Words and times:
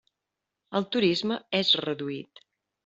El 0.79 0.89
turisme 0.95 1.39
és 1.61 1.73
reduït. 1.87 2.47